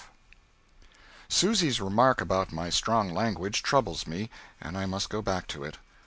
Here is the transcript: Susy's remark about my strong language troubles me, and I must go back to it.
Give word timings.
Susy's 1.29 1.79
remark 1.79 2.21
about 2.21 2.51
my 2.51 2.71
strong 2.71 3.13
language 3.13 3.61
troubles 3.61 4.07
me, 4.07 4.31
and 4.59 4.75
I 4.75 4.87
must 4.87 5.11
go 5.11 5.21
back 5.21 5.45
to 5.49 5.63
it. 5.63 5.77